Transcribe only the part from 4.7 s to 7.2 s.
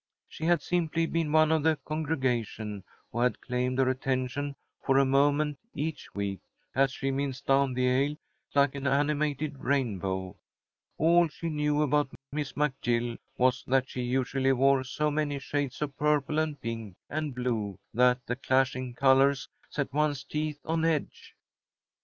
for a moment each week, as she